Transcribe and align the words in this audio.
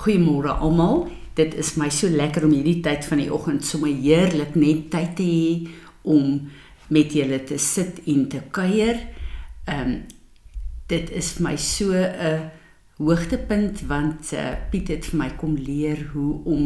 Goeiemôre 0.00 0.54
almal. 0.64 1.10
Dit 1.36 1.52
is 1.60 1.74
my 1.76 1.90
so 1.92 2.08
lekker 2.08 2.46
om 2.46 2.54
hierdie 2.56 2.78
tyd 2.80 3.04
van 3.04 3.20
die 3.20 3.28
oggend 3.32 3.66
sommer 3.68 3.92
heerlik 3.92 4.54
net 4.56 4.86
tyd 4.92 5.10
te 5.18 5.26
hê 5.26 5.50
om 6.08 6.38
met 6.88 7.12
julle 7.12 7.36
te 7.44 7.58
sit 7.60 8.00
en 8.08 8.22
te 8.32 8.40
kuier. 8.54 9.02
Ehm 9.68 9.92
um, 9.92 10.00
dit 10.90 11.10
is 11.14 11.28
vir 11.36 11.44
my 11.44 11.52
so 11.56 11.92
'n 11.94 12.48
hoogtepunt 12.98 13.84
want 13.86 14.32
uh, 14.32 14.56
Piet 14.70 14.88
het 14.88 15.04
vir 15.06 15.18
my 15.18 15.28
kom 15.38 15.54
leer 15.54 16.00
hoe 16.12 16.40
om 16.44 16.64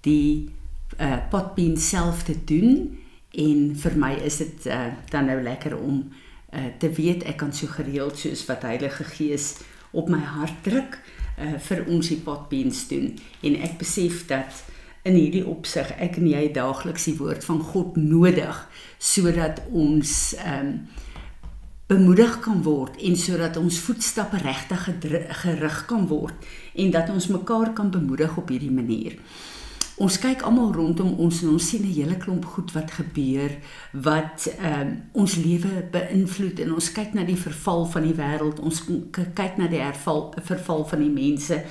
die 0.00 0.48
uh, 0.96 1.18
potbeen 1.30 1.76
self 1.76 2.22
te 2.22 2.36
doen 2.44 2.96
en 3.30 3.74
vir 3.76 3.96
my 3.96 4.14
is 4.24 4.38
dit 4.38 4.66
uh, 4.66 4.86
dan 5.10 5.26
nou 5.26 5.42
lekker 5.42 5.76
om 5.76 6.08
uh, 6.54 6.64
te 6.78 6.88
weet 6.88 7.26
ek 7.28 7.36
kan 7.36 7.52
so 7.52 7.66
gereeld 7.66 8.16
soos 8.16 8.46
wat 8.46 8.62
Heilige 8.62 9.04
Gees 9.04 9.58
op 9.92 10.08
my 10.08 10.22
hart 10.24 10.64
druk 10.64 10.96
uh, 10.96 11.17
vir 11.68 11.84
ons 11.86 12.08
die 12.08 12.20
potbeens 12.24 12.86
doen 12.90 13.12
en 13.46 13.58
ek 13.62 13.78
besef 13.78 14.24
dat 14.30 14.62
in 15.08 15.14
hierdie 15.14 15.44
opsig 15.46 15.90
ek 16.02 16.18
en 16.20 16.26
jy 16.28 16.46
daagliks 16.52 17.06
die 17.08 17.18
woord 17.18 17.44
van 17.46 17.60
God 17.72 17.96
nodig 18.00 18.64
sodat 18.98 19.62
ons 19.72 20.14
ehm 20.44 20.72
um, 20.72 20.80
bemoedig 21.88 22.34
kan 22.44 22.58
word 22.66 22.98
en 23.00 23.14
sodat 23.16 23.56
ons 23.56 23.78
voetstappe 23.80 24.36
regtig 24.42 24.82
gerig 25.40 25.78
kan 25.88 26.02
word 26.10 26.48
en 26.76 26.90
dat 26.92 27.08
ons 27.08 27.30
mekaar 27.32 27.72
kan 27.72 27.88
bemoedig 27.90 28.36
op 28.36 28.52
hierdie 28.52 28.72
manier. 28.72 29.16
Ons 29.98 30.14
kyk 30.22 30.44
almal 30.46 30.70
rondom 30.70 31.16
ons 31.18 31.40
en 31.42 31.48
ons 31.56 31.68
sien 31.68 31.82
'n 31.82 31.92
hele 31.92 32.16
klomp 32.16 32.44
goed 32.44 32.72
wat 32.72 32.90
gebeur 32.90 33.50
wat 33.92 34.46
um, 34.62 34.90
ons 35.12 35.34
lewe 35.34 35.88
beïnvloed 35.90 36.60
en 36.60 36.74
ons 36.74 36.92
kyk 36.92 37.14
na 37.14 37.24
die 37.24 37.36
verval 37.46 37.86
van 37.86 38.02
die 38.06 38.14
wêreld, 38.14 38.60
ons 38.60 38.82
kyk 39.34 39.56
na 39.58 39.66
die 39.66 39.82
herval 39.82 40.34
verval 40.38 40.84
van 40.86 41.00
die 41.02 41.10
mense 41.10 41.64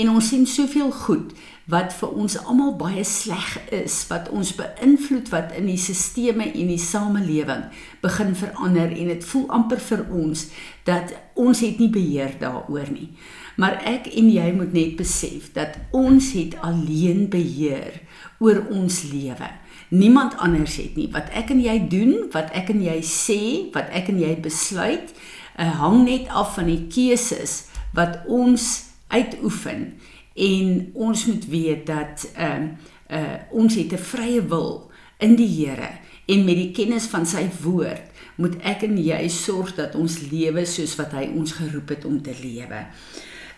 en 0.00 0.10
ons 0.10 0.28
sien 0.32 0.46
soveel 0.46 0.90
goed 0.94 1.32
wat 1.70 1.92
vir 1.94 2.14
ons 2.22 2.36
almal 2.40 2.72
baie 2.80 3.02
sleg 3.06 3.58
is 3.74 3.98
wat 4.10 4.30
ons 4.34 4.52
beïnvloed 4.58 5.30
wat 5.30 5.52
in 5.58 5.68
die 5.70 5.78
sisteme 5.80 6.48
en 6.50 6.72
die 6.72 6.80
samelewing 6.80 7.66
begin 8.02 8.34
verander 8.38 8.90
en 8.94 9.12
dit 9.12 9.26
voel 9.32 9.46
amper 9.60 9.82
vir 9.90 10.06
ons 10.22 10.46
dat 10.88 11.12
ons 11.38 11.60
het 11.62 11.78
nie 11.78 11.90
beheer 11.92 12.34
daaroor 12.40 12.90
nie. 12.90 13.10
Maar 13.56 13.80
ek 13.84 14.06
en 14.14 14.30
jy 14.30 14.52
moet 14.52 14.72
net 14.72 14.96
besef 14.96 15.52
dat 15.52 15.78
ons 15.90 16.32
het 16.32 16.54
alleen 16.60 17.28
beheer 17.28 18.00
oor 18.38 18.62
ons 18.70 19.02
lewe. 19.10 19.50
Niemand 19.90 20.36
anders 20.38 20.76
het 20.76 20.96
nie. 20.96 21.08
Wat 21.10 21.32
ek 21.34 21.50
en 21.50 21.60
jy 21.62 21.76
doen, 21.90 22.14
wat 22.32 22.52
ek 22.54 22.70
en 22.70 22.82
jy 22.82 23.00
sê, 23.02 23.40
wat 23.74 23.90
ek 23.90 24.12
en 24.12 24.20
jy 24.22 24.36
besluit, 24.40 25.10
uh, 25.58 25.72
hang 25.82 26.04
net 26.06 26.28
af 26.28 26.54
van 26.54 26.70
die 26.70 26.86
keuses 26.92 27.66
wat 27.96 28.22
ons 28.30 28.68
uitoefen 29.10 29.94
en 30.34 30.90
ons 30.94 31.26
moet 31.26 31.46
weet 31.50 31.86
dat 31.90 32.28
ehm 32.34 32.70
uh, 32.70 33.18
uh, 33.18 33.38
ons 33.50 33.74
het 33.74 33.92
'n 33.92 33.98
vrye 33.98 34.42
wil 34.46 34.90
in 35.18 35.34
die 35.36 35.48
Here 35.48 35.90
en 36.26 36.44
met 36.44 36.54
die 36.54 36.70
kennis 36.70 37.06
van 37.06 37.26
sy 37.26 37.48
woord 37.62 38.06
moet 38.36 38.56
ek 38.62 38.82
en 38.82 38.96
jy 38.98 39.28
sorg 39.28 39.74
dat 39.74 39.94
ons 39.94 40.20
lewe 40.30 40.64
soos 40.64 40.94
wat 40.96 41.12
hy 41.12 41.28
ons 41.34 41.52
geroep 41.52 41.88
het 41.88 42.04
om 42.04 42.22
te 42.22 42.34
lewe 42.42 42.86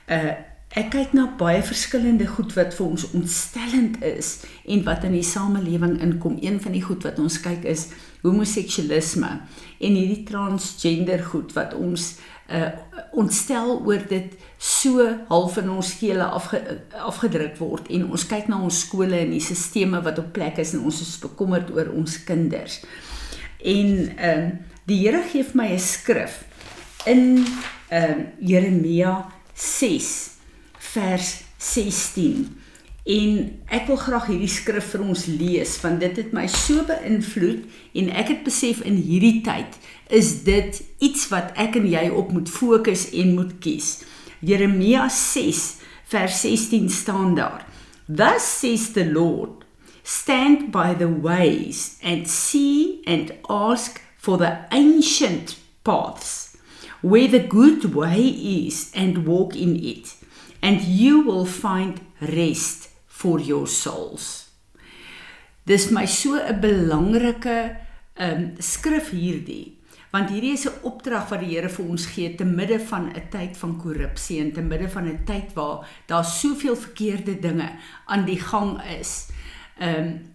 uh 0.09 0.33
ek 0.73 0.89
kyk 0.95 1.11
na 1.13 1.27
baie 1.37 1.61
verskillende 1.61 2.25
goed 2.25 2.55
wat 2.57 2.73
vir 2.73 2.87
ons 2.87 3.03
ontstellend 3.13 3.99
is 4.09 4.31
en 4.65 4.81
wat 4.87 5.03
in 5.05 5.13
die 5.13 5.27
samelewing 5.27 5.99
inkom. 6.01 6.39
Een 6.41 6.57
van 6.65 6.73
die 6.73 6.81
goed 6.81 7.05
wat 7.05 7.19
ons 7.21 7.37
kyk 7.45 7.67
is 7.69 7.91
homoseksualisme 8.23 9.33
en 9.83 9.99
hierdie 9.99 10.23
transgender 10.25 11.21
goed 11.29 11.53
wat 11.59 11.77
ons 11.77 12.15
uh 12.49 12.71
ontstel 13.13 13.83
oor 13.85 14.01
dit 14.09 14.33
so 14.57 15.05
half 15.29 15.59
in 15.61 15.69
ons 15.69 15.91
skele 15.93 16.25
afge, 16.25 16.59
afgedruk 16.97 17.59
word 17.61 17.91
en 17.93 18.07
ons 18.09 18.25
kyk 18.29 18.49
na 18.49 18.63
ons 18.65 18.79
skole 18.87 19.19
en 19.19 19.35
die 19.35 19.45
sisteme 19.45 20.01
wat 20.05 20.21
op 20.23 20.33
plek 20.33 20.57
is 20.63 20.73
en 20.73 20.87
ons 20.89 21.03
is 21.05 21.19
bekommerd 21.21 21.69
oor 21.77 21.93
ons 21.93 22.17
kinders. 22.25 22.81
En 23.61 23.93
ehm 24.17 24.47
uh, 24.49 24.53
die 24.89 24.99
Here 25.05 25.21
gee 25.31 25.45
vir 25.47 25.57
my 25.61 25.69
'n 25.77 25.79
skrif 25.79 26.43
in 27.07 27.45
ehm 27.91 28.19
uh, 28.21 28.25
Jeremia 28.41 29.13
6 29.63 30.31
vers 30.93 31.31
16. 31.59 32.59
En 33.03 33.39
ek 33.67 33.89
wil 33.91 33.99
graag 33.99 34.29
hierdie 34.31 34.51
skrif 34.51 34.93
vir 34.95 35.03
ons 35.03 35.25
lees 35.27 35.75
want 35.83 36.03
dit 36.03 36.19
het 36.21 36.35
my 36.35 36.45
so 36.51 36.85
beïnvloed 36.87 37.65
en 37.99 38.11
ek 38.15 38.31
het 38.31 38.45
besef 38.47 38.83
in 38.87 39.01
hierdie 39.03 39.41
tyd 39.47 39.79
is 40.15 40.45
dit 40.47 40.79
iets 41.03 41.27
wat 41.33 41.51
ek 41.59 41.79
en 41.81 41.89
jy 41.91 42.05
op 42.11 42.31
moet 42.35 42.51
fokus 42.51 43.09
en 43.11 43.35
moet 43.39 43.57
kies. 43.63 44.05
Jeremia 44.43 45.09
6 45.11 45.65
vers 46.13 46.41
16 46.45 46.91
staan 46.91 47.35
daar. 47.39 47.67
Thus 48.07 48.47
says 48.61 48.93
the 48.95 49.07
Lord, 49.07 49.65
stand 50.03 50.71
by 50.71 50.95
the 50.95 51.11
ways 51.11 51.99
and 52.03 52.31
see 52.31 53.03
and 53.07 53.35
ask 53.49 54.03
for 54.19 54.39
the 54.39 54.59
ancient 54.71 55.57
paths 55.83 56.52
where 57.03 57.29
the 57.29 57.47
good 57.47 57.95
way 57.95 58.23
is 58.67 58.91
and 58.95 59.27
walk 59.27 59.55
in 59.57 59.77
it 59.77 60.15
and 60.63 60.81
you 60.83 61.23
will 61.23 61.47
find 61.47 62.01
rest 62.21 62.89
for 63.07 63.41
your 63.41 63.67
souls. 63.67 64.49
Dis 65.67 65.91
my 65.91 66.07
so 66.07 66.39
'n 66.39 66.61
belangrike 66.61 67.77
um 68.19 68.57
skrif 68.59 69.11
hierdie 69.11 69.79
want 70.13 70.31
hierdie 70.31 70.53
is 70.53 70.67
'n 70.67 70.83
opdrag 70.83 71.31
wat 71.31 71.41
die 71.41 71.55
Here 71.55 71.69
vir 71.69 71.87
ons 71.89 72.07
gee 72.07 72.35
te 72.35 72.45
midde 72.45 72.79
van 72.79 73.11
'n 73.11 73.29
tyd 73.31 73.57
van 73.57 73.77
korrupsie 73.79 74.41
en 74.41 74.53
te 74.53 74.61
midde 74.61 74.89
van 74.89 75.07
'n 75.09 75.25
tyd 75.25 75.55
waar 75.55 75.87
daar 76.07 76.25
soveel 76.25 76.77
verkeerde 76.77 77.41
dinge 77.41 77.71
aan 78.07 78.25
die 78.25 78.41
gang 78.41 78.83
is. 79.01 79.29
Um 79.81 80.32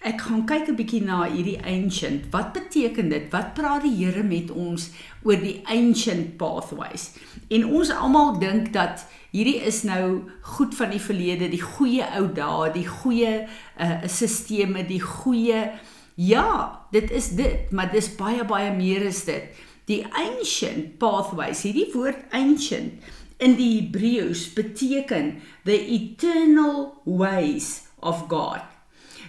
ek 0.00 0.20
gaan 0.20 0.44
kyk 0.46 0.68
'n 0.68 0.76
bietjie 0.78 1.02
na 1.02 1.24
hierdie 1.26 1.58
ancient. 1.64 2.30
Wat 2.30 2.52
beteken 2.52 3.08
dit? 3.08 3.30
Wat 3.30 3.54
praat 3.54 3.82
die 3.82 3.96
Here 4.04 4.22
met 4.22 4.50
ons 4.50 4.90
oor 5.24 5.36
die 5.36 5.60
ancient 5.66 6.36
pathways? 6.36 7.10
En 7.50 7.66
ons 7.66 7.90
almal 7.90 8.38
dink 8.38 8.72
dat 8.72 9.06
hierdie 9.30 9.60
is 9.60 9.82
nou 9.82 10.30
goed 10.42 10.74
van 10.74 10.90
die 10.90 11.02
verlede, 11.02 11.48
die 11.48 11.62
goeie 11.62 12.06
ou 12.16 12.32
dae, 12.32 12.72
die 12.72 12.86
goeie 12.86 13.48
uh 13.78 14.06
sisteme, 14.06 14.86
die 14.86 15.02
goeie 15.02 15.70
ja, 16.14 16.80
dit 16.90 17.10
is 17.10 17.28
dit, 17.38 17.70
maar 17.70 17.90
dis 17.92 18.08
baie 18.16 18.44
baie 18.44 18.72
meer 18.74 19.02
is 19.06 19.24
dit. 19.24 19.54
Die 19.86 20.04
ancient 20.10 20.98
pathways, 20.98 21.62
hierdie 21.62 21.90
woord 21.94 22.24
ancient 22.34 23.02
in 23.38 23.54
die 23.54 23.70
Hebreëus 23.78 24.48
beteken 24.56 25.36
the 25.64 25.78
eternal 25.78 26.98
ways 27.04 27.86
of 28.02 28.26
God. 28.28 28.77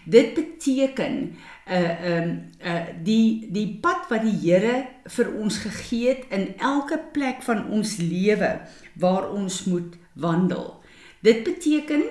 Dit 0.10 0.34
beteken 0.34 1.36
uh 1.70 2.16
um 2.18 2.30
uh 2.66 2.86
die 3.04 3.48
die 3.54 3.78
pad 3.82 4.08
wat 4.10 4.26
die 4.26 4.38
Here 4.42 4.88
vir 5.06 5.28
ons 5.38 5.60
gegee 5.66 6.16
het 6.16 6.24
in 6.34 6.54
elke 6.58 6.98
plek 7.14 7.44
van 7.46 7.68
ons 7.70 7.98
lewe 8.02 8.56
waar 8.98 9.30
ons 9.30 9.64
moet 9.70 9.98
wandel. 10.14 10.80
Dit 11.22 11.44
beteken 11.44 12.04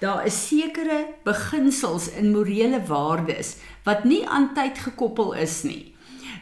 daar 0.00 0.26
is 0.26 0.46
sekere 0.46 1.06
beginsels 1.24 2.10
in 2.10 2.30
morele 2.32 2.80
waardes 2.86 3.56
wat 3.84 4.04
nie 4.04 4.22
aan 4.28 4.52
tyd 4.54 4.78
gekoppel 4.78 5.34
is 5.34 5.62
nie. 5.62 5.90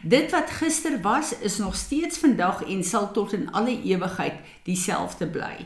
Dit 0.03 0.31
wat 0.31 0.51
gister 0.61 1.01
was, 1.01 1.33
is 1.43 1.57
nog 1.57 1.75
steeds 1.75 2.17
vandag 2.17 2.63
en 2.63 2.83
sal 2.83 3.11
tot 3.11 3.33
in 3.33 3.49
alle 3.51 3.81
ewigheid 3.83 4.39
dieselfde 4.63 5.27
bly. 5.27 5.65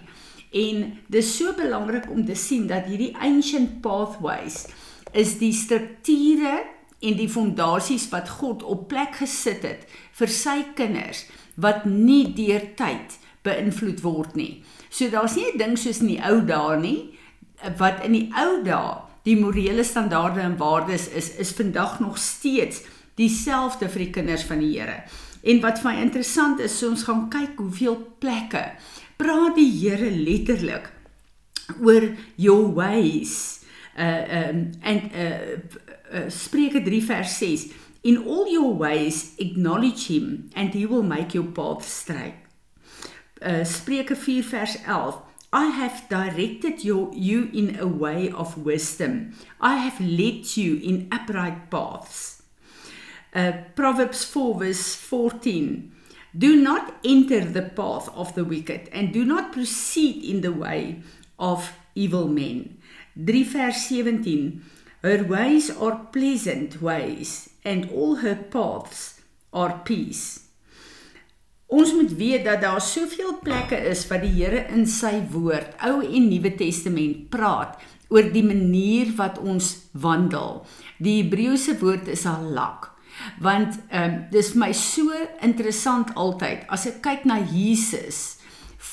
En 0.54 0.98
dis 1.08 1.36
so 1.38 1.54
belangrik 1.54 2.10
om 2.10 2.25
te 2.25 2.36
sien 2.36 2.66
dat 2.68 2.90
hierdie 2.90 3.14
ancient 3.18 3.81
pathways 3.81 4.66
is 5.13 5.38
die 5.40 5.53
strukture 5.53 6.63
en 7.03 7.18
die 7.19 7.29
fondasies 7.29 8.07
wat 8.12 8.29
God 8.40 8.63
op 8.63 8.88
plek 8.91 9.19
gesit 9.19 9.66
het 9.68 9.88
vir 10.19 10.31
sy 10.31 10.59
kinders 10.78 11.25
wat 11.56 11.85
nie 11.85 12.34
deur 12.35 12.69
tyd 12.79 13.18
beïnvloed 13.44 14.01
word 14.03 14.38
nie. 14.40 14.63
So 14.90 15.09
daar's 15.09 15.35
nie 15.35 15.51
'n 15.53 15.57
ding 15.57 15.78
soos 15.78 16.01
in 16.01 16.07
die 16.07 16.24
ou 16.24 16.41
dae 16.41 16.80
nie 16.80 17.13
wat 17.77 18.04
in 18.06 18.13
die 18.13 18.31
ou 18.36 18.63
dae 18.63 19.01
die 19.24 19.36
morele 19.36 19.83
standaarde 19.83 20.42
en 20.42 20.57
waardes 20.57 21.07
is 21.07 21.36
is 21.36 21.51
vandag 21.51 22.00
nog 22.00 22.18
steeds 22.18 22.83
dieselfde 23.15 23.89
vir 23.89 24.00
die 24.00 24.12
kinders 24.12 24.44
van 24.44 24.60
die 24.60 24.80
Here. 24.80 25.04
En 25.44 25.62
wat 25.62 25.80
vir 25.80 25.92
my 25.92 26.01
interessant 26.01 26.60
is, 26.60 26.77
so 26.80 26.89
ons 26.89 27.04
gaan 27.04 27.30
kyk 27.30 27.57
hoeveel 27.57 27.98
plekke 28.19 28.71
praat 29.18 29.56
die 29.56 29.71
Here 29.71 30.10
letterlik 30.12 30.92
oor 31.80 32.15
your 32.36 32.74
ways 32.74 33.62
uh 33.98 34.50
um 34.50 34.69
en 34.81 35.01
uh, 35.13 35.60
uh 36.13 36.30
Spreuke 36.30 36.84
3 36.84 37.01
vers 37.01 37.38
6 37.38 37.68
In 38.04 38.18
all 38.28 38.51
your 38.51 38.78
ways 38.78 39.34
acknowledge 39.38 40.07
him 40.07 40.50
and 40.56 40.74
he 40.74 40.86
will 40.86 41.04
make 41.04 41.34
your 41.34 41.45
path 41.45 41.88
straight. 41.88 42.36
Uh 43.42 43.63
Spreuke 43.63 44.16
4 44.16 44.42
vers 44.42 44.75
11 44.86 45.34
I 45.54 45.68
have 45.68 46.10
directed 46.10 46.84
your, 46.84 47.12
you 47.13 47.51
in 47.54 47.80
a 47.80 47.86
way 47.86 48.31
of 48.31 48.57
wisdom. 48.57 49.36
I 49.62 49.75
have 49.75 50.01
led 50.01 50.57
you 50.57 50.78
in 50.78 51.07
upright 51.12 51.69
paths. 51.69 52.42
Uh, 53.36 53.51
Proverbs 53.75 54.25
4 54.25 54.60
verse 54.60 54.96
14. 54.96 55.92
Do 56.36 56.56
not 56.56 56.96
enter 57.06 57.46
the 57.46 57.62
path 57.62 58.10
of 58.16 58.34
the 58.34 58.44
wicked 58.44 58.89
and 58.92 59.13
do 59.13 59.24
not 59.24 59.54
proceed 59.54 60.25
in 60.25 60.42
the 60.42 60.51
way 60.51 61.04
of 61.38 61.72
evil 61.94 62.28
men. 62.28 62.80
3 63.15 63.45
vers 63.45 63.88
17 63.88 64.62
Her 65.04 65.24
ways 65.27 65.69
are 65.69 66.07
pleasant 66.12 66.81
ways 66.81 67.50
and 67.63 67.92
all 67.92 68.15
her 68.24 68.36
paths 68.36 69.21
are 69.51 69.81
peace. 69.86 70.39
Ons 71.68 71.94
moet 71.94 72.15
weet 72.18 72.45
dat 72.45 72.62
daar 72.62 72.81
soveel 72.81 73.38
plekke 73.44 73.77
is 73.89 74.06
wat 74.10 74.24
die 74.25 74.31
Here 74.33 74.63
in 74.74 74.88
sy 74.89 75.19
woord, 75.33 75.75
Ou 75.86 76.01
en 76.01 76.27
Nuwe 76.30 76.54
Testament 76.57 77.30
praat 77.33 77.77
oor 78.13 78.30
die 78.33 78.45
manier 78.45 79.13
wat 79.18 79.39
ons 79.42 79.89
wandel. 79.94 80.63
Die 80.98 81.19
Hebreëse 81.21 81.77
woord 81.81 82.10
is 82.13 82.25
halak. 82.30 82.92
Want 83.42 83.77
ehm 83.89 84.04
um, 84.10 84.15
dis 84.33 84.54
vir 84.54 84.62
my 84.65 84.71
so 84.74 85.18
interessant 85.45 86.15
altyd 86.18 86.65
as 86.74 86.88
ek 86.89 87.04
kyk 87.06 87.27
na 87.30 87.38
Jesus 87.45 88.39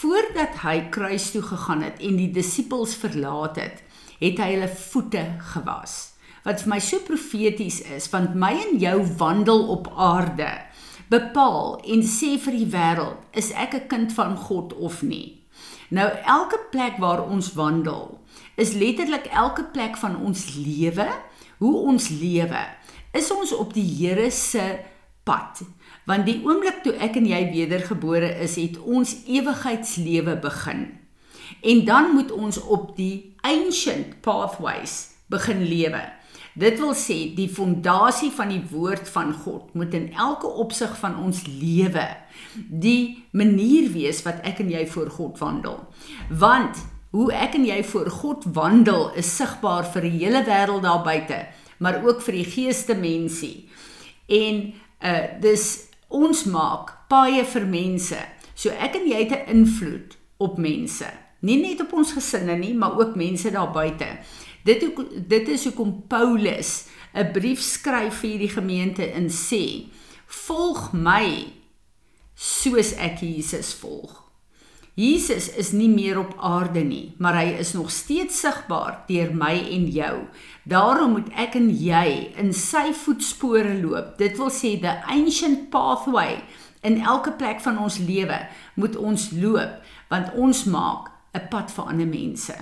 voordat 0.00 0.61
hy 0.62 0.90
kruis 0.93 1.31
toe 1.32 1.43
gegaan 1.44 1.82
het 1.84 2.00
en 2.05 2.17
die 2.20 2.28
disippels 2.32 2.93
verlaat 3.00 3.56
het, 3.61 3.81
het 4.20 4.38
hy 4.38 4.52
hulle 4.55 4.69
voete 4.69 5.25
gewas. 5.52 5.99
Wat 6.44 6.62
vir 6.62 6.72
my 6.72 6.81
so 6.81 7.02
profeties 7.05 7.81
is, 7.93 8.08
want 8.12 8.37
my 8.38 8.52
en 8.56 8.78
jou 8.81 8.96
wandel 9.20 9.67
op 9.75 9.90
aarde 9.96 10.49
bepaal 11.11 11.81
en 11.90 12.05
sê 12.06 12.37
vir 12.38 12.55
die 12.55 12.69
wêreld, 12.70 13.19
is 13.34 13.50
ek 13.52 13.75
'n 13.75 13.88
kind 13.88 14.12
van 14.12 14.37
God 14.37 14.72
of 14.75 15.02
nie? 15.02 15.43
Nou 15.90 16.08
elke 16.25 16.58
plek 16.70 16.99
waar 16.99 17.26
ons 17.26 17.52
wandel, 17.52 18.20
is 18.56 18.72
letterlik 18.72 19.26
elke 19.26 19.64
plek 19.72 19.96
van 19.96 20.17
ons 20.17 20.55
lewe, 20.55 21.08
hoe 21.58 21.76
ons 21.76 22.08
lewe, 22.08 22.62
is 23.12 23.31
ons 23.31 23.52
op 23.52 23.75
die 23.75 23.84
Here 23.99 24.31
se 24.31 24.78
pad. 25.25 25.62
Want 26.06 26.26
die 26.26 26.40
oomblik 26.46 26.82
toe 26.82 26.94
ek 27.02 27.17
en 27.17 27.26
jy 27.26 27.43
wedergebore 27.50 28.31
is, 28.43 28.56
het 28.56 28.78
ons 28.78 29.17
ewigheidslewe 29.26 30.37
begin. 30.40 30.99
En 31.61 31.85
dan 31.85 32.14
moet 32.14 32.32
ons 32.32 32.61
op 32.62 32.97
die 32.97 33.35
ancient 33.41 34.20
pathways 34.20 35.08
begin 35.26 35.62
lewe. 35.62 36.02
Dit 36.58 36.81
wil 36.82 36.94
sê 36.99 37.31
die 37.37 37.49
fondasie 37.49 38.31
van 38.35 38.50
die 38.50 38.62
woord 38.73 39.08
van 39.08 39.32
God 39.44 39.75
moet 39.75 39.94
in 39.94 40.11
elke 40.12 40.47
opsig 40.47 40.97
van 40.99 41.14
ons 41.23 41.44
lewe 41.47 42.06
die 42.55 43.23
manier 43.31 43.91
wees 43.94 44.23
wat 44.26 44.43
ek 44.47 44.64
en 44.64 44.73
jy 44.73 44.82
voor 44.91 45.11
God 45.14 45.38
wandel. 45.38 45.79
Want 46.29 46.82
hoe 47.14 47.31
ek 47.35 47.55
en 47.58 47.67
jy 47.69 47.79
voor 47.87 48.11
God 48.11 48.46
wandel 48.55 49.08
is 49.19 49.31
sigbaar 49.37 49.87
vir 49.94 50.08
die 50.08 50.17
hele 50.19 50.43
wêreld 50.46 50.85
daar 50.87 51.05
buite, 51.06 51.44
maar 51.79 52.03
ook 52.05 52.23
vir 52.26 52.41
die 52.41 52.50
geeste 52.50 52.99
mensie. 52.99 53.70
En 54.26 54.67
uh 55.00 55.23
dis 55.41 55.67
ons 56.11 56.44
maak 56.50 56.93
paaie 57.08 57.44
vir 57.46 57.67
mense. 57.67 58.19
So 58.55 58.75
ek 58.75 58.99
en 58.99 59.06
jy 59.08 59.23
het 59.25 59.32
'n 59.38 59.50
invloed 59.62 60.19
op 60.38 60.58
mense. 60.58 61.06
Nie 61.40 61.56
net 61.60 61.81
op 61.81 61.92
ons 61.96 62.12
gesinne 62.12 62.56
nie, 62.60 62.75
maar 62.75 62.98
ook 62.98 63.16
mense 63.16 63.50
daar 63.50 63.72
buite. 63.72 64.08
Dit 64.64 64.84
dit 65.28 65.48
is 65.48 65.64
hoekom 65.64 66.02
Paulus 66.08 66.87
'n 67.14 67.32
brief 67.32 67.60
skryf 67.60 68.20
vir 68.20 68.31
hierdie 68.31 68.54
gemeente 68.54 69.04
en 69.04 69.28
sê: 69.28 69.88
"Volg 70.26 70.92
my 70.92 71.52
soos 72.34 72.92
ek 72.92 73.20
Jesus 73.20 73.75
volg." 73.75 74.31
Jesus 74.94 75.48
is 75.54 75.72
nie 75.72 75.88
meer 75.88 76.19
op 76.19 76.34
aarde 76.38 76.81
nie, 76.81 77.14
maar 77.19 77.34
hy 77.34 77.56
is 77.58 77.72
nog 77.72 77.90
steeds 77.90 78.40
sigbaar 78.40 79.04
deur 79.06 79.34
my 79.34 79.54
en 79.70 79.86
jou. 79.86 80.16
Daarom 80.64 81.10
moet 81.10 81.28
ek 81.38 81.54
en 81.54 81.70
jy 81.70 82.32
in 82.36 82.52
sy 82.52 82.93
voetspore 82.93 83.81
loop. 83.81 84.19
Dit 84.19 84.36
wil 84.36 84.50
sê 84.50 84.75
the 84.81 84.98
ancient 85.06 85.70
pathway 85.70 86.43
in 86.82 87.00
elke 87.00 87.32
plek 87.32 87.60
van 87.60 87.78
ons 87.78 87.98
lewe 87.98 88.38
moet 88.75 88.96
ons 88.96 89.31
loop 89.36 89.81
want 90.08 90.34
ons 90.34 90.64
maak 90.64 91.09
'n 91.32 91.49
pad 91.50 91.71
vir 91.71 91.85
ander 91.85 92.06
mense. 92.06 92.55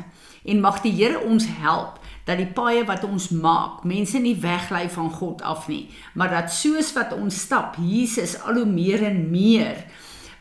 En 0.45 0.61
mag 0.61 0.81
die 0.81 0.93
Here 0.93 1.21
ons 1.21 1.47
help 1.61 1.99
dat 2.25 2.37
die 2.37 2.53
paaie 2.53 2.85
wat 2.85 3.05
ons 3.05 3.29
maak, 3.29 3.85
mense 3.85 4.19
nie 4.19 4.37
weglei 4.37 4.89
van 4.93 5.11
God 5.11 5.43
af 5.43 5.69
nie, 5.69 5.89
maar 6.15 6.31
dat 6.31 6.53
soos 6.53 6.93
wat 6.93 7.13
ons 7.17 7.41
stap, 7.41 7.77
Jesus 7.81 8.37
al 8.41 8.61
hoe 8.61 8.69
meer 8.69 9.05
en 9.09 9.31
meer 9.31 9.85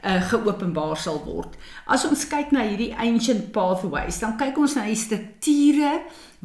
uh 0.06 0.22
geopenbaar 0.30 0.98
sal 0.98 1.18
word. 1.26 1.56
As 1.90 2.06
ons 2.06 2.28
kyk 2.30 2.52
na 2.54 2.62
hierdie 2.68 2.94
ancient 2.96 3.50
pathways, 3.52 4.20
dan 4.22 4.36
kyk 4.38 4.60
ons 4.62 4.76
na 4.78 4.86
die 4.86 5.00
strukture 5.00 5.96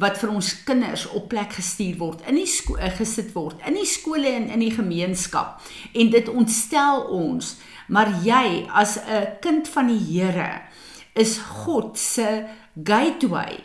wat 0.01 0.17
vir 0.17 0.31
ons 0.33 0.49
kinders 0.65 1.05
op 1.13 1.29
plek 1.29 1.53
gestuur 1.53 1.99
word, 1.99 2.23
in 2.27 2.39
die 2.41 2.47
uh, 2.49 2.89
gesit 2.97 3.29
word, 3.35 3.61
in 3.67 3.77
die 3.77 3.85
skole 3.85 4.31
en 4.31 4.49
in 4.49 4.63
die 4.65 4.73
gemeenskap. 4.73 5.61
En 5.93 6.09
dit 6.09 6.31
ontstel 6.33 7.05
ons, 7.13 7.55
maar 7.87 8.09
jy 8.25 8.65
as 8.73 8.97
'n 8.97 9.37
kind 9.39 9.69
van 9.69 9.87
die 9.87 10.01
Here 10.01 10.63
is 11.13 11.37
God 11.63 11.97
se 11.99 12.45
gateway 12.83 13.59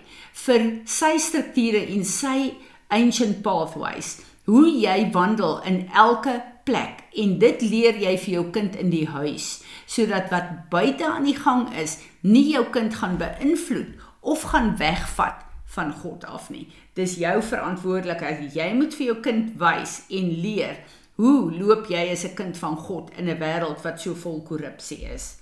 vir 0.45 0.65
sy 0.89 1.17
strukture 1.23 1.81
en 1.81 2.05
sy 2.05 2.55
ancient 2.95 3.43
pathways. 3.45 4.19
Hoe 4.49 4.69
jy 4.71 5.11
wandel 5.13 5.59
in 5.69 5.83
elke 5.93 6.39
plek 6.69 7.05
en 7.17 7.39
dit 7.41 7.65
leer 7.65 7.97
jy 8.01 8.15
vir 8.21 8.35
jou 8.35 8.45
kind 8.53 8.77
in 8.77 8.93
die 8.93 9.07
huis 9.09 9.59
sodat 9.89 10.29
wat 10.33 10.69
buite 10.73 11.07
aan 11.09 11.25
die 11.25 11.37
gang 11.37 11.65
is 11.81 11.97
nie 12.21 12.45
jou 12.51 12.67
kind 12.73 12.99
gaan 13.01 13.17
beïnvloed 13.21 13.97
of 14.21 14.45
gaan 14.53 14.75
wegvat 14.77 15.45
van 15.73 15.93
God 16.03 16.25
af 16.29 16.51
nie. 16.53 16.67
Dis 16.97 17.17
jou 17.21 17.39
verantwoordelikheid. 17.45 18.55
Jy 18.57 18.69
moet 18.77 18.95
vir 18.97 19.07
jou 19.11 19.17
kind 19.25 19.55
wys 19.61 20.03
en 20.13 20.31
leer 20.43 20.81
hoe 21.19 21.51
loop 21.53 21.89
jy 21.91 22.09
as 22.13 22.25
'n 22.25 22.35
kind 22.35 22.57
van 22.59 22.77
God 22.77 23.11
in 23.17 23.29
'n 23.29 23.41
wêreld 23.41 23.83
wat 23.83 24.01
so 24.01 24.15
vol 24.15 24.43
korrupsie 24.43 25.05
is. 25.15 25.37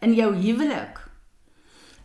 In 0.00 0.14
jou 0.14 0.34
huwelik 0.34 0.98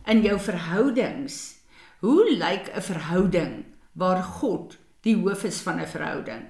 in 0.08 0.22
jou 0.24 0.38
verhoudings. 0.40 1.58
Hoe 2.00 2.24
lyk 2.30 2.70
'n 2.74 2.82
verhouding 2.82 3.64
waar 3.92 4.22
God 4.22 4.78
die 5.00 5.16
hoof 5.16 5.44
is 5.44 5.60
van 5.60 5.80
'n 5.80 5.86
verhouding? 5.86 6.44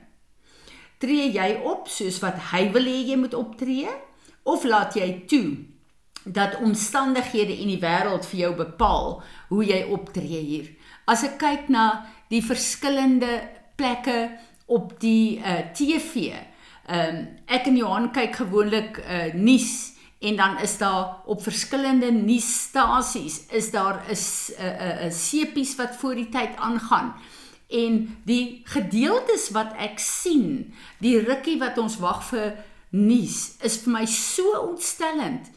Tree 0.99 1.33
jy 1.33 1.61
op 1.65 1.89
soos 1.89 2.19
wat 2.19 2.39
hy 2.53 2.73
wil 2.73 2.85
hê 2.85 3.07
jy 3.07 3.17
moet 3.17 3.35
optree 3.35 3.89
of 4.43 4.65
laat 4.65 4.95
jy 4.95 5.25
toe 5.27 5.57
dat 6.25 6.59
omstandighede 6.61 7.55
in 7.61 7.69
die 7.69 7.81
wêreld 7.81 8.27
vir 8.27 8.41
jou 8.41 8.55
bepaal 8.55 9.23
hoe 9.49 9.65
jy 9.65 9.83
optree 9.83 10.41
hier? 10.41 10.69
As 11.07 11.23
ek 11.25 11.39
kyk 11.39 11.69
na 11.69 12.07
die 12.29 12.43
verskillende 12.45 13.49
plekke 13.77 14.39
op 14.67 15.01
die 15.01 15.39
uh, 15.39 15.59
eh, 15.59 15.73
TV, 15.73 16.35
ehm 16.89 17.17
um, 17.17 17.27
ek 17.47 17.67
en 17.67 17.77
Johan 17.77 18.11
kyk 18.13 18.37
gewoonlik 18.37 18.99
uh, 18.99 19.35
nuus 19.35 19.98
en 20.19 20.37
dan 20.37 20.59
is 20.59 20.79
daar 20.79 21.17
op 21.27 21.43
verskillende 21.43 22.11
nuusstasies 22.13 23.47
is 23.51 23.71
daar 23.71 24.05
'n 24.09 24.17
'n 24.59 25.07
'n 25.07 25.13
sepies 25.13 25.77
wat 25.77 25.97
voor 25.97 26.15
die 26.15 26.29
tyd 26.29 26.57
aangaan. 26.57 27.15
En 27.69 28.19
die 28.25 28.61
gedeeltes 28.65 29.51
wat 29.51 29.73
ek 29.77 29.99
sien 29.99 30.75
die 30.99 31.21
rukkie 31.21 31.59
wat 31.59 31.79
ons 31.79 31.99
wag 31.99 32.25
vir 32.25 32.65
nuus 32.91 33.57
is 33.61 33.77
vir 33.77 33.93
my 33.93 34.07
so 34.07 34.59
ontstellend 34.59 35.51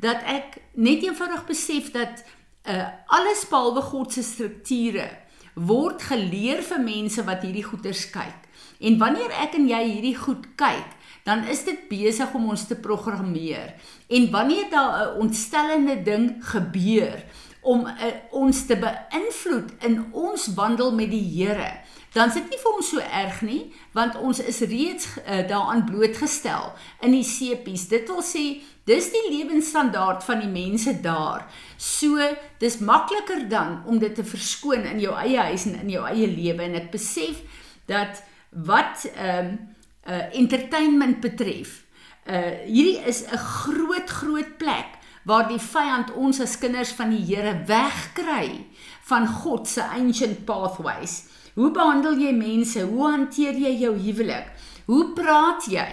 dat 0.00 0.22
ek 0.28 0.58
net 0.72 1.02
eenvoudig 1.02 1.46
besef 1.46 1.90
dat 1.90 2.24
uh, 2.68 2.88
alles 3.06 3.48
behalwe 3.48 3.80
God 3.80 4.12
se 4.12 4.22
strukture 4.22 5.08
word 5.54 6.02
geleer 6.02 6.62
vir 6.62 6.80
mense 6.80 7.24
wat 7.24 7.42
hierdie 7.46 7.64
goeters 7.64 8.10
kyk. 8.10 8.40
En 8.80 8.98
wanneer 8.98 9.30
ek 9.44 9.54
en 9.54 9.68
jy 9.68 9.82
hierdie 9.86 10.16
goed 10.18 10.46
kyk 10.56 10.96
dan 11.24 11.44
is 11.48 11.64
dit 11.64 11.88
besig 11.88 12.34
om 12.36 12.48
ons 12.52 12.66
te 12.68 12.76
programmeer. 12.76 13.74
En 14.06 14.30
wanneer 14.30 14.70
daar 14.70 15.14
'n 15.14 15.20
ontstellende 15.20 16.02
ding 16.02 16.36
gebeur 16.40 17.24
om 17.60 17.86
uh, 17.86 17.92
ons 18.30 18.66
te 18.66 18.76
beïnvloed 18.76 19.72
in 19.78 20.12
ons 20.12 20.46
wandel 20.54 20.92
met 20.94 21.10
die 21.10 21.24
Here, 21.32 21.80
dan 22.12 22.28
is 22.28 22.34
dit 22.34 22.50
nie 22.50 22.58
vir 22.60 22.74
ons 22.76 22.88
so 22.88 23.00
erg 23.00 23.40
nie, 23.42 23.72
want 23.92 24.18
ons 24.20 24.38
is 24.38 24.60
reeds 24.60 25.08
uh, 25.16 25.48
daaraan 25.48 25.84
blootgestel 25.84 26.72
in 27.00 27.10
die 27.10 27.24
sepies. 27.24 27.88
Dit 27.88 28.08
wil 28.08 28.22
sê 28.22 28.60
dis 28.84 29.10
die 29.10 29.24
lewensstandaard 29.30 30.24
van 30.24 30.44
die 30.44 30.52
mense 30.52 31.00
daar. 31.00 31.48
So 31.76 32.20
dis 32.58 32.78
makliker 32.78 33.48
dan 33.48 33.82
om 33.86 33.98
dit 33.98 34.14
te 34.14 34.24
verskoon 34.24 34.84
in 34.84 35.00
jou 35.00 35.16
eie 35.16 35.40
huis 35.40 35.64
en 35.64 35.80
in 35.80 35.90
jou 35.90 36.04
eie 36.06 36.28
lewe 36.28 36.62
en 36.62 36.74
ek 36.74 36.90
besef 36.92 37.40
dat 37.86 38.22
wat 38.50 39.08
ehm 39.16 39.46
um, 39.46 39.72
uh 40.06 40.36
entertainment 40.36 41.20
betref. 41.20 41.84
Uh 42.26 42.64
hierdie 42.66 43.00
is 43.06 43.24
'n 43.24 43.36
groot 43.36 44.10
groot 44.10 44.56
plek 44.58 45.00
waar 45.24 45.48
die 45.48 45.60
vyand 45.60 46.12
ons 46.12 46.40
as 46.40 46.58
kinders 46.58 46.92
van 46.92 47.10
die 47.10 47.24
Here 47.24 47.64
wegkry 47.66 48.66
van 49.08 49.26
God 49.26 49.68
se 49.68 49.82
ancient 49.82 50.44
pathways. 50.44 51.24
Hoe 51.54 51.70
behandel 51.70 52.18
jy 52.18 52.32
mense? 52.32 52.82
Hoe 52.82 53.10
hanteer 53.10 53.54
jy 53.54 53.72
jou 53.78 53.94
huwelik? 53.96 54.50
Hoe 54.86 55.12
praat 55.16 55.64
jy? 55.70 55.90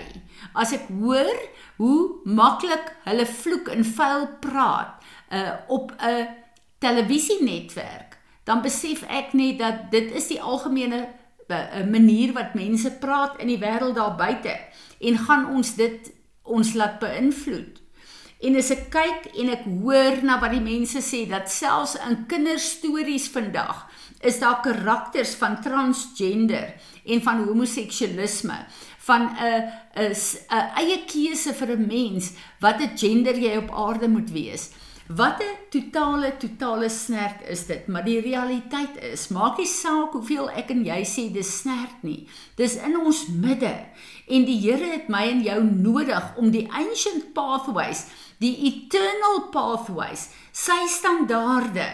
As 0.53 0.73
ek 0.75 0.89
hoor 0.99 1.37
hoe 1.77 2.21
maklik 2.25 2.91
hulle 3.05 3.25
vloek 3.25 3.71
en 3.71 3.85
vuil 3.85 4.27
praat 4.43 5.03
uh 5.31 5.53
op 5.67 5.93
'n 6.01 6.27
televisienetwerk, 6.79 8.17
dan 8.43 8.61
besef 8.61 9.03
ek 9.07 9.33
net 9.33 9.59
dat 9.59 9.91
dit 9.91 10.11
is 10.11 10.27
die 10.27 10.41
algemene 10.41 11.07
manier 11.91 12.33
wat 12.33 12.53
mense 12.53 12.91
praat 12.99 13.39
in 13.39 13.47
die 13.47 13.59
wêreld 13.59 13.95
daar 13.95 14.15
buite 14.15 14.53
en 14.99 15.17
gaan 15.17 15.45
ons 15.55 15.75
dit 15.75 16.11
ons 16.43 16.73
laat 16.73 16.99
beïnvloed. 16.99 17.79
En 18.41 18.55
as 18.57 18.71
ek 18.73 18.87
kyk 18.89 19.27
en 19.37 19.51
ek 19.53 19.65
hoor 19.83 20.23
na 20.25 20.39
wat 20.41 20.55
die 20.55 20.63
mense 20.63 21.01
sê 21.05 21.27
dat 21.29 21.51
selfs 21.51 21.93
in 22.07 22.23
kinderstories 22.29 23.27
vandag 23.29 23.85
is 24.25 24.39
daar 24.41 24.61
karakters 24.65 25.35
van 25.37 25.59
transgender 25.61 26.73
en 27.05 27.21
van 27.21 27.43
homoseksualisme 27.45 28.57
van 29.05 29.29
'n 29.29 29.61
'n 29.95 30.13
'n 30.13 30.69
eie 30.81 30.97
keuse 31.05 31.53
vir 31.53 31.69
'n 31.77 31.87
mens 31.87 32.33
wat 32.59 32.81
'n 32.81 32.97
gender 32.97 33.37
jy 33.37 33.57
op 33.57 33.71
aarde 33.71 34.07
moet 34.07 34.31
wees. 34.31 34.69
Wat 35.15 35.41
'n 35.41 35.57
totale 35.69 36.37
totale 36.37 36.89
snert 36.89 37.47
is 37.47 37.65
dit, 37.65 37.87
maar 37.87 38.03
die 38.03 38.19
realiteit 38.19 38.97
is, 39.01 39.27
maak 39.27 39.57
nie 39.57 39.67
saak 39.67 40.11
hoeveel 40.11 40.49
ek 40.49 40.69
en 40.69 40.85
jy 40.85 41.03
sê 41.03 41.31
dis 41.31 41.59
snert 41.59 42.03
nie. 42.03 42.27
Dis 42.55 42.75
in 42.75 42.97
ons 42.97 43.27
midde 43.27 43.73
en 44.27 44.45
die 44.45 44.59
Here 44.61 44.91
het 44.91 45.09
my 45.09 45.23
en 45.27 45.41
jou 45.43 45.63
nodig 45.63 46.37
om 46.37 46.51
die 46.51 46.67
ancient 46.71 47.33
pathways, 47.33 48.05
die 48.37 48.55
eternal 48.69 49.49
pathways, 49.51 50.29
sy 50.51 50.87
standaarde 50.87 51.87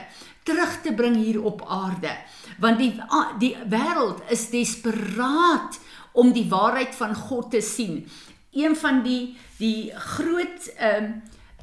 terug 0.44 0.82
te 0.82 0.94
bring 0.94 1.16
hier 1.16 1.44
op 1.44 1.64
aarde. 1.68 2.12
Want 2.60 2.78
die 2.78 2.94
die 3.40 3.56
wêreld 3.70 4.22
is 4.30 4.50
desperaat 4.50 5.80
om 6.12 6.34
die 6.34 6.50
waarheid 6.50 6.96
van 6.96 7.16
God 7.16 7.52
te 7.52 7.62
sien. 7.62 8.06
Een 8.52 8.76
van 8.76 9.04
die 9.04 9.38
die 9.58 9.92
groot 9.96 10.70
ehm 10.78 11.04
um, 11.04 11.22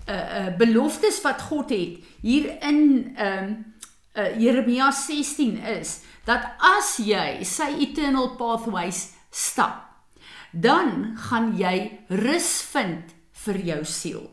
uh, 0.08 0.14
uh 0.14 0.56
beloftes 0.58 1.20
wat 1.22 1.42
God 1.50 1.70
het 1.70 1.98
hier 2.20 2.50
in 2.62 3.14
ehm 3.16 3.44
um, 3.44 3.74
uh, 4.14 4.40
Jeremia 4.40 4.90
16 4.92 5.58
is 5.58 6.00
dat 6.24 6.46
as 6.58 6.96
jy 7.02 7.44
sy 7.44 7.74
eternal 7.84 8.34
pathways 8.38 9.12
stap, 9.30 9.90
dan 10.52 11.16
gaan 11.28 11.52
jy 11.58 11.90
rus 12.08 12.62
vind 12.72 13.12
vir 13.44 13.60
jou 13.70 13.80
siel. 13.84 14.24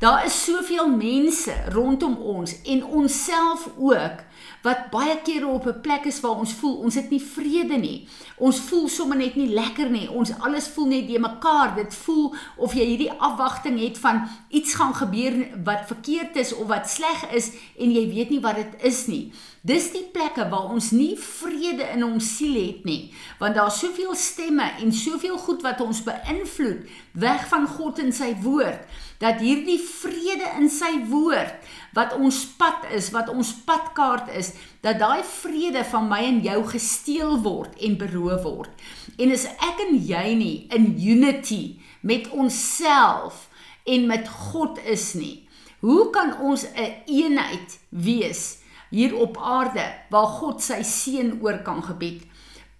Daar 0.00 0.24
is 0.24 0.44
soveel 0.44 0.88
mense 0.88 1.54
rondom 1.68 2.16
ons 2.16 2.62
en 2.62 2.84
onsself 2.84 3.68
ook 3.76 4.22
wat 4.62 4.86
baie 4.90 5.16
kere 5.22 5.46
op 5.46 5.66
'n 5.66 5.80
plek 5.80 6.04
is 6.04 6.20
waar 6.20 6.38
ons 6.38 6.52
voel 6.52 6.76
ons 6.76 6.94
het 6.94 7.10
nie 7.10 7.22
vrede 7.22 7.76
nie. 7.76 8.08
Ons 8.36 8.60
voel 8.60 8.88
sommer 8.88 9.16
net 9.16 9.34
nie 9.34 9.48
lekker 9.48 9.90
nie. 9.90 10.10
Ons 10.10 10.32
alles 10.38 10.68
voel 10.68 10.86
net 10.86 11.08
de 11.08 11.18
mekaar. 11.18 11.74
Dit 11.74 11.94
voel 11.94 12.34
of 12.56 12.74
jy 12.74 12.84
hierdie 12.84 13.12
afwagting 13.12 13.80
het 13.80 13.98
van 13.98 14.28
iets 14.48 14.74
gaan 14.74 14.94
gebeur 14.94 15.46
wat 15.64 15.86
verkeerd 15.86 16.36
is 16.36 16.54
of 16.54 16.66
wat 16.66 16.90
sleg 16.90 17.32
is 17.32 17.52
en 17.78 17.92
jy 17.92 18.08
weet 18.08 18.30
nie 18.30 18.40
wat 18.40 18.54
dit 18.54 18.82
is 18.82 19.06
nie. 19.06 19.32
Dis 19.60 19.90
die 19.92 20.06
plekke 20.08 20.46
waar 20.48 20.70
ons 20.72 20.86
nie 20.96 21.18
vrede 21.20 21.84
in 21.92 22.00
ons 22.06 22.24
siel 22.38 22.54
het 22.56 22.86
nie, 22.88 23.10
want 23.36 23.58
daar's 23.58 23.76
soveel 23.82 24.14
stemme 24.16 24.64
en 24.80 24.92
soveel 24.96 25.36
goed 25.36 25.60
wat 25.66 25.82
ons 25.84 25.98
beïnvloed 26.06 26.86
weg 27.20 27.42
van 27.50 27.66
God 27.68 27.98
en 28.00 28.08
sy 28.16 28.30
woord 28.40 28.86
dat 29.20 29.42
hierdie 29.44 29.76
vrede 29.84 30.48
in 30.56 30.70
sy 30.72 30.94
woord 31.10 31.68
wat 31.92 32.14
ons 32.16 32.38
pad 32.56 32.86
is, 32.96 33.10
wat 33.12 33.28
ons 33.28 33.50
padkaart 33.66 34.30
is, 34.32 34.54
dat 34.80 34.96
daai 35.02 35.20
vrede 35.28 35.84
van 35.90 36.08
my 36.08 36.22
en 36.24 36.40
jou 36.46 36.62
gesteel 36.70 37.36
word 37.44 37.76
en 37.84 37.98
beroof 38.00 38.46
word. 38.46 38.72
En 39.20 39.28
as 39.34 39.44
ek 39.44 39.84
en 39.90 39.92
jy 40.00 40.24
nie 40.40 40.54
in 40.72 40.94
unity 40.96 41.76
met 42.00 42.30
onsself 42.32 43.50
en 43.84 44.08
met 44.08 44.24
God 44.48 44.80
is 44.88 45.10
nie, 45.20 45.44
hoe 45.84 46.08
kan 46.16 46.32
ons 46.40 46.64
'n 46.64 46.72
een 46.80 46.96
eenheid 47.06 47.78
wees 47.90 48.59
hier 48.90 49.14
op 49.16 49.38
aarde 49.38 49.86
waar 50.10 50.26
God 50.40 50.62
sy 50.62 50.82
seën 50.82 51.38
oor 51.42 51.62
kan 51.66 51.82
gebied? 51.82 52.26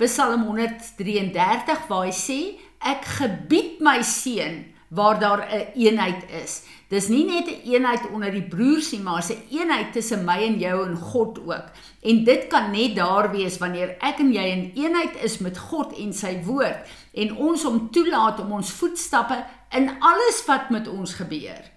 Psalm 0.00 0.42
133 0.48 1.86
waar 1.88 2.06
hy 2.08 2.12
sê 2.14 2.40
ek 2.80 3.04
gebied 3.20 3.80
my 3.84 4.00
seën 4.02 4.62
waar 4.90 5.18
daar 5.20 5.46
'n 5.46 5.54
een 5.54 5.66
eenheid 5.86 6.24
is. 6.42 6.62
Dis 6.88 7.08
nie 7.08 7.24
net 7.24 7.46
'n 7.46 7.50
een 7.50 7.72
eenheid 7.72 8.10
onder 8.10 8.30
die 8.30 8.48
broers 8.48 8.90
nie, 8.90 9.00
maar 9.00 9.22
'n 9.22 9.32
een 9.32 9.60
eenheid 9.60 9.92
tussen 9.92 10.24
my 10.24 10.38
en 10.42 10.58
jou 10.58 10.88
en 10.88 10.96
God 10.96 11.38
ook. 11.38 11.66
En 12.02 12.24
dit 12.24 12.46
kan 12.46 12.70
net 12.70 12.96
daar 12.96 13.30
wees 13.30 13.58
wanneer 13.58 13.96
ek 13.98 14.18
en 14.18 14.32
jy 14.32 14.46
in 14.50 14.72
eenheid 14.74 15.22
is 15.22 15.38
met 15.38 15.58
God 15.58 15.98
en 15.98 16.12
sy 16.12 16.42
woord 16.44 16.88
en 17.12 17.36
ons 17.36 17.62
hom 17.62 17.90
toelaat 17.90 18.40
om 18.40 18.52
ons 18.52 18.70
voetstappe 18.70 19.44
in 19.70 19.90
alles 20.00 20.44
wat 20.46 20.70
met 20.70 20.88
ons 20.88 21.14
gebeur 21.14 21.70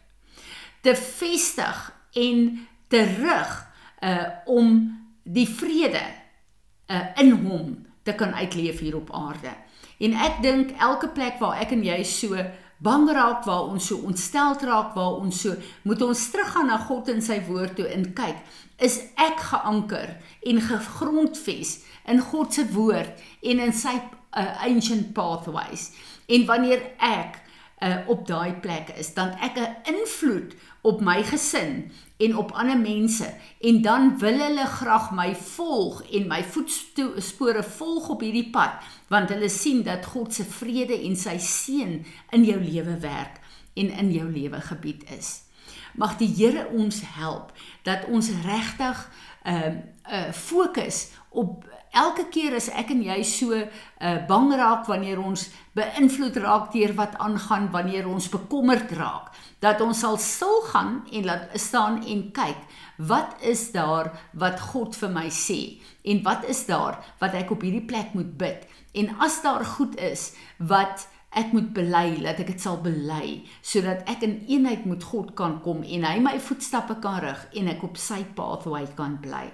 te 0.83 0.95
vestig 0.95 1.93
en 2.13 2.67
te 2.87 3.01
rig 3.03 3.51
uh 4.03 4.27
om 4.45 4.75
die 5.23 5.47
vrede 5.47 6.03
uh 6.91 7.05
in 7.21 7.31
hom 7.31 7.85
te 8.03 8.13
kan 8.13 8.33
uitleef 8.33 8.79
hier 8.79 8.95
op 8.95 9.13
aarde. 9.15 9.53
En 10.03 10.13
ek 10.13 10.41
dink 10.43 10.75
elke 10.79 11.07
plek 11.15 11.39
waar 11.39 11.61
ek 11.63 11.71
en 11.71 11.83
jy 11.85 12.01
so 12.03 12.39
bang 12.83 13.05
raak, 13.15 13.45
waar 13.47 13.69
ons 13.71 13.85
so 13.87 14.01
ontstel 14.03 14.57
raak, 14.59 14.91
waar 14.97 15.21
ons 15.21 15.39
so 15.45 15.55
moet 15.87 16.01
ons 16.03 16.23
teruggaan 16.33 16.67
na 16.67 16.77
God 16.83 17.07
en 17.13 17.21
sy 17.23 17.39
woord 17.47 17.77
toe 17.79 17.87
en 17.87 18.09
kyk, 18.17 18.41
is 18.83 18.99
ek 19.15 19.39
geanker 19.39 20.17
en 20.49 20.59
gegrondves 20.67 21.77
in 22.11 22.19
God 22.19 22.51
se 22.53 22.65
woord 22.73 23.23
en 23.47 23.63
in 23.63 23.71
sy 23.71 23.95
uh, 23.95 24.65
ancient 24.67 25.13
pathways. 25.15 25.91
En 26.27 26.43
wanneer 26.49 26.83
ek 26.99 27.39
uh, 27.83 28.03
op 28.11 28.27
daai 28.27 28.59
plek 28.63 28.91
is, 28.99 29.13
dan 29.15 29.31
ek 29.39 29.59
'n 29.59 29.95
invloed 29.95 30.55
op 30.83 31.01
my 31.01 31.21
gesin 31.23 31.91
en 32.19 32.35
op 32.37 32.51
ander 32.51 32.77
mense 32.77 33.27
en 33.59 33.81
dan 33.81 34.17
wil 34.19 34.39
hulle 34.39 34.65
graag 34.67 35.11
my 35.15 35.29
volg 35.35 36.03
en 36.11 36.27
my 36.27 36.41
voetspore 36.43 37.63
volg 37.63 38.09
op 38.09 38.21
hierdie 38.25 38.49
pad 38.51 38.83
want 39.07 39.31
hulle 39.31 39.49
sien 39.49 39.83
dat 39.87 40.05
God 40.05 40.33
se 40.35 40.43
vrede 40.43 40.97
en 41.07 41.15
sy 41.19 41.37
seën 41.39 41.95
in 42.35 42.43
jou 42.43 42.59
lewe 42.59 42.97
werk 43.03 43.39
en 43.73 43.89
in 43.89 44.11
jou 44.13 44.27
lewe 44.29 44.59
gebied 44.61 45.07
is. 45.17 45.41
Mag 45.97 46.17
die 46.17 46.29
Here 46.29 46.67
ons 46.73 47.01
help 47.15 47.53
dat 47.87 48.05
ons 48.05 48.29
regtig 48.45 49.09
'n 49.43 49.49
uh, 49.49 49.73
uh, 50.11 50.31
fokus 50.31 51.07
op 51.29 51.65
elke 51.93 52.25
keer 52.33 52.55
as 52.57 52.69
ek 52.73 52.91
en 52.95 53.03
jy 53.05 53.19
so 53.27 53.53
uh, 53.53 54.17
bang 54.27 54.49
raak 54.57 54.87
wanneer 54.89 55.21
ons 55.21 55.47
beïnvloed 55.77 56.37
raak 56.41 56.71
deur 56.73 56.93
wat 56.97 57.17
aangaan 57.21 57.69
wanneer 57.73 58.09
ons 58.09 58.29
bekommerd 58.33 58.91
raak 58.97 59.31
dat 59.63 59.81
ons 59.81 59.99
sal 60.03 60.17
stil 60.17 60.61
gaan 60.71 61.03
en 61.11 61.29
laat 61.29 61.53
staan 61.61 62.01
en 62.03 62.25
kyk 62.35 62.65
wat 62.97 63.37
is 63.41 63.71
daar 63.73 64.11
wat 64.37 64.59
God 64.73 64.95
vir 64.95 65.09
my 65.09 65.29
sê? 65.33 65.79
En 66.05 66.21
wat 66.25 66.45
is 66.49 66.65
daar 66.69 66.99
wat 67.21 67.33
ek 67.37 67.51
op 67.55 67.65
hierdie 67.65 67.85
plek 67.89 68.13
moet 68.13 68.35
bid? 68.37 68.67
En 68.93 69.15
as 69.23 69.41
daar 69.41 69.65
goed 69.65 69.97
is 69.97 70.33
wat 70.57 71.07
ek 71.33 71.53
moet 71.53 71.71
bely 71.73 72.21
dat 72.21 72.39
ek 72.43 72.53
dit 72.53 72.61
sal 72.61 72.77
bely 72.83 73.41
sodat 73.65 74.05
ek 74.09 74.25
in 74.27 74.37
eenheid 74.45 74.85
met 74.89 75.05
God 75.09 75.33
kan 75.37 75.59
kom 75.65 75.81
en 75.81 76.05
hy 76.05 76.19
my 76.21 76.37
voetstappe 76.37 76.99
kan 77.01 77.21
rig 77.25 77.47
en 77.57 77.73
ek 77.73 77.83
op 77.89 77.97
sy 77.97 78.21
pathway 78.37 78.85
kan 78.97 79.17
bly 79.23 79.47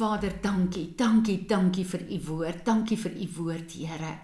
Vader, 0.00 0.32
dankie. 0.40 0.94
Dankie, 0.96 1.44
dankie 1.46 1.84
vir 1.84 2.06
u 2.08 2.20
woord. 2.24 2.64
Dankie 2.64 2.96
vir 2.96 3.12
u 3.20 3.26
woord, 3.36 3.72
Here. 3.76 4.14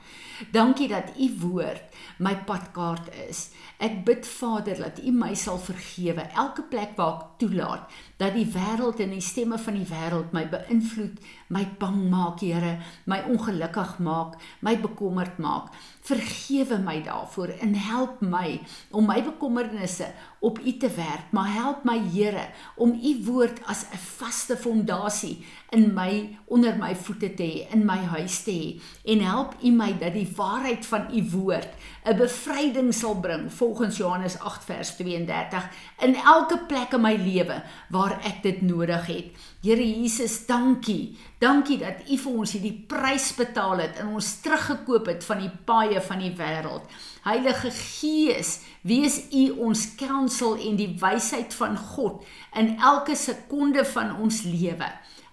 Dankie 0.53 0.89
dat 0.89 1.13
u 1.21 1.29
woord 1.41 1.97
my 2.19 2.35
padkaart 2.49 3.09
is. 3.29 3.51
Ek 3.81 4.03
bid 4.05 4.27
Vader 4.29 4.77
dat 4.81 5.01
u 5.05 5.13
my 5.13 5.35
sal 5.37 5.59
vergewe 5.61 6.25
elke 6.37 6.65
plek 6.69 6.97
waar 6.97 7.17
ek 7.17 7.41
toelaat 7.41 7.93
dat 8.21 8.33
die 8.37 8.47
wêreld 8.49 9.01
en 9.05 9.13
die 9.13 9.25
stemme 9.25 9.59
van 9.61 9.77
die 9.77 9.89
wêreld 9.89 10.33
my 10.33 10.47
beïnvloed, 10.49 11.19
my 11.53 11.65
bang 11.81 11.99
maak, 12.13 12.41
Here, 12.41 12.79
my 13.05 13.21
ongelukkig 13.29 13.99
maak, 14.05 14.37
my 14.65 14.77
bekommerd 14.81 15.37
maak. 15.43 15.73
Vergewe 16.07 16.79
my 16.81 17.01
daarvoor 17.05 17.53
en 17.61 17.75
help 17.75 18.23
my 18.25 18.61
om 18.97 19.09
my 19.09 19.19
bekommernisse 19.25 20.09
op 20.41 20.61
U 20.61 20.77
te 20.81 20.89
werp, 20.97 21.33
maar 21.37 21.53
help 21.53 21.85
my 21.85 21.99
Here 22.13 22.49
om 22.77 22.95
U 22.97 23.13
woord 23.29 23.61
as 23.67 23.85
'n 23.93 24.01
vaste 24.17 24.57
fondasie 24.57 25.45
in 25.71 25.95
my 25.95 26.39
onder 26.47 26.77
my 26.79 26.95
voete 26.95 27.33
te 27.35 27.43
hê, 27.43 27.67
in 27.75 27.83
my 27.87 27.99
huis 28.13 28.39
te 28.47 28.55
hê 28.55 29.13
en 29.13 29.25
help 29.27 29.57
U 29.63 29.73
my 29.75 29.91
dat 29.99 30.15
die 30.15 30.29
waarheid 30.37 30.87
van 30.87 31.09
U 31.11 31.23
woord 31.33 31.73
'n 32.07 32.17
bevryding 32.17 32.95
sal 32.95 33.19
bring 33.21 33.53
volgens 33.53 33.97
Johannes 33.97 34.39
8 34.39 34.65
vers 34.65 34.97
32 34.97 35.69
in 35.99 36.15
elke 36.15 36.59
plek 36.69 36.93
in 36.93 37.01
my 37.01 37.17
lewe 37.17 37.63
waar 37.91 38.21
ek 38.23 38.43
dit 38.43 38.63
nodig 38.63 39.07
het. 39.07 39.27
Here 39.63 39.83
Jesus, 39.83 40.47
dankie. 40.47 41.19
Dankie 41.39 41.79
dat 41.79 42.07
U 42.07 42.17
vir 42.17 42.33
ons 42.33 42.53
hierdie 42.53 42.85
prys 42.87 43.35
betaal 43.35 43.79
het 43.79 43.99
en 43.99 44.15
ons 44.15 44.41
teruggekoop 44.41 45.07
het 45.07 45.25
van 45.25 45.43
die 45.43 45.51
paaie 45.65 46.01
van 46.01 46.23
die 46.23 46.35
wêreld. 46.39 46.87
Heilige 47.27 47.71
Gees, 47.75 48.61
wees 48.87 49.19
U 49.35 49.51
ons 49.67 49.95
counsel 49.99 50.55
en 50.69 50.77
die 50.79 50.95
wysheid 51.01 51.55
van 51.55 51.75
God 51.77 52.23
in 52.55 52.77
elke 52.79 53.17
sekonde 53.19 53.85
van 53.85 54.15
ons 54.23 54.45
lewe. 54.47 54.87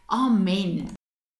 Amen. 0.10 0.95